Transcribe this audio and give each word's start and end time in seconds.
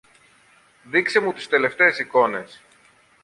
Δείξε 0.83 1.19
μου 1.19 1.33
τις 1.33 1.47
τελευταίες 1.47 1.99
εικόνες. 1.99 2.61